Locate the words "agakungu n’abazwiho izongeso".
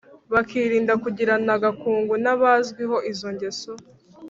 1.57-3.71